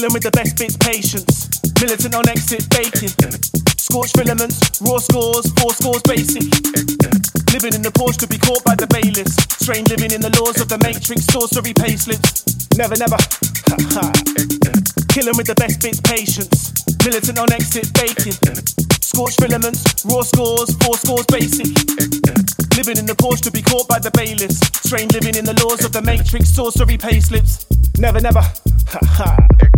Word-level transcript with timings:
Killing 0.00 0.16
with 0.16 0.24
the 0.24 0.32
best 0.32 0.56
bits, 0.56 0.80
patience. 0.80 1.44
Militant 1.76 2.16
on 2.16 2.24
exit, 2.32 2.64
baking. 2.72 3.12
Scorched 3.76 4.16
filaments, 4.16 4.56
raw 4.80 4.96
scores, 4.96 5.44
four 5.60 5.76
scores 5.76 6.00
basic. 6.08 6.48
Living 7.52 7.76
in 7.76 7.84
the 7.84 7.92
Porsche 7.92 8.24
to 8.24 8.26
be 8.26 8.40
caught 8.40 8.64
by 8.64 8.72
the 8.80 8.88
bailiffs. 8.88 9.36
Strange 9.60 9.92
living 9.92 10.08
in 10.08 10.24
the 10.24 10.32
laws 10.40 10.56
of 10.56 10.72
the 10.72 10.80
matrix, 10.80 11.28
sorcery 11.28 11.76
payslips. 11.76 12.48
Never, 12.80 12.96
never. 12.96 13.20
Killing 15.12 15.36
with 15.36 15.52
the 15.52 15.56
best 15.60 15.84
bits, 15.84 16.00
patience. 16.00 16.72
Militant 17.04 17.36
on 17.36 17.52
exit, 17.52 17.92
baking. 17.92 18.40
Scorched 19.04 19.36
filaments, 19.36 19.84
raw 20.08 20.24
scores, 20.24 20.72
four 20.80 20.96
scores 20.96 21.28
basic. 21.28 21.76
Living 22.72 22.96
in 22.96 23.04
the 23.04 23.16
Porsche 23.20 23.44
to 23.44 23.52
be 23.52 23.60
caught 23.60 23.84
by 23.84 24.00
the 24.00 24.08
bailiffs. 24.16 24.64
Strange 24.80 25.12
living 25.12 25.36
in 25.36 25.44
the 25.44 25.60
laws 25.60 25.84
of 25.84 25.92
the 25.92 26.00
matrix, 26.00 26.48
sorcery 26.56 26.96
payslips. 26.96 27.68
Never, 28.00 28.16
never. 28.16 28.40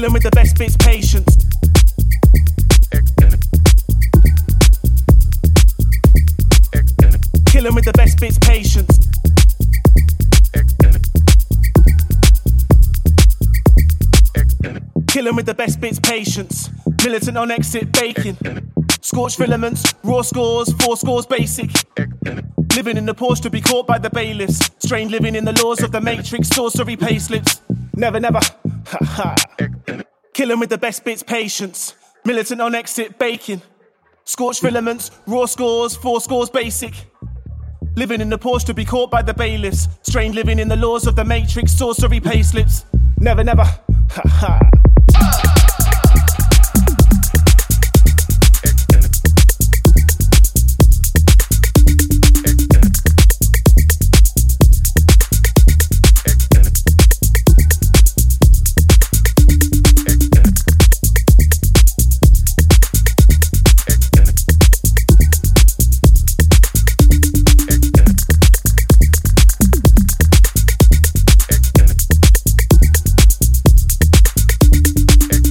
Killing 0.00 0.14
with 0.14 0.22
the 0.22 0.30
best 0.30 0.56
bits, 0.56 0.76
patience. 0.78 1.36
Killing 7.44 7.74
with 7.74 7.84
the 7.84 7.92
best 7.92 8.18
bits, 8.18 8.38
patience. 8.38 8.98
Killing 15.08 15.36
with 15.36 15.44
the 15.44 15.52
best 15.52 15.82
bits, 15.82 16.00
patience. 16.00 16.70
Militant 17.04 17.36
on 17.36 17.50
exit, 17.50 17.92
baking. 17.92 18.38
Scorched 19.02 19.36
filaments, 19.36 19.84
raw 20.02 20.22
scores, 20.22 20.72
four 20.82 20.96
scores 20.96 21.26
basic. 21.26 21.68
Living 22.74 22.96
in 22.96 23.04
the 23.04 23.14
Porsche 23.14 23.42
to 23.42 23.50
be 23.50 23.60
caught 23.60 23.86
by 23.86 23.98
the 23.98 24.08
bailiffs. 24.08 24.70
Strange 24.78 25.10
living 25.10 25.34
in 25.34 25.44
the 25.44 25.62
laws 25.62 25.82
of 25.82 25.92
the 25.92 26.00
matrix, 26.00 26.48
sorcery 26.48 26.96
payslips. 26.96 27.60
Never, 27.94 28.18
never. 28.18 28.40
Killing 30.40 30.58
with 30.58 30.70
the 30.70 30.78
best 30.78 31.04
bits, 31.04 31.22
patience. 31.22 31.94
Militant 32.24 32.62
on 32.62 32.74
exit, 32.74 33.18
baking. 33.18 33.60
Scorched 34.24 34.62
filaments, 34.62 35.10
raw 35.26 35.44
scores, 35.44 35.94
four 35.94 36.18
scores 36.18 36.48
basic. 36.48 36.94
Living 37.94 38.22
in 38.22 38.30
the 38.30 38.38
Porsche 38.38 38.64
to 38.64 38.72
be 38.72 38.86
caught 38.86 39.10
by 39.10 39.20
the 39.20 39.34
bailiffs. 39.34 39.86
Strange 40.00 40.34
living 40.34 40.58
in 40.58 40.66
the 40.66 40.76
laws 40.76 41.06
of 41.06 41.14
the 41.14 41.26
matrix, 41.26 41.72
sorcery 41.72 42.20
payslips. 42.20 42.86
Never, 43.18 43.44
never. 43.44 43.66